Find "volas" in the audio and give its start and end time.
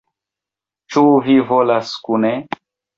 1.53-1.95